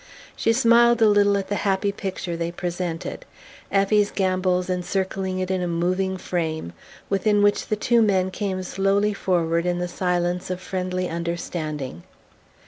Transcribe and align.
She 0.35 0.51
smiled 0.51 0.99
a 1.03 1.07
little 1.07 1.37
at 1.37 1.47
the 1.49 1.57
happy 1.57 1.91
picture 1.91 2.35
they 2.35 2.51
presented, 2.51 3.23
Effie's 3.71 4.09
gambols 4.09 4.67
encircling 4.67 5.37
it 5.37 5.51
in 5.51 5.61
a 5.61 5.67
moving 5.67 6.17
frame 6.17 6.73
within 7.07 7.43
which 7.43 7.67
the 7.67 7.75
two 7.75 8.01
men 8.01 8.31
came 8.31 8.63
slowly 8.63 9.13
forward 9.13 9.67
in 9.67 9.77
the 9.77 9.87
silence 9.87 10.49
of 10.49 10.59
friendly 10.59 11.07
understanding. 11.07 12.01